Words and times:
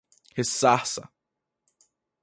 ressarça 0.35 1.03